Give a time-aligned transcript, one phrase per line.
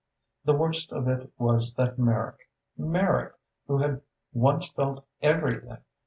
[0.45, 3.33] The worst of it was that Merrick Merrick,
[3.67, 4.01] who had
[4.33, 5.77] once felt everything!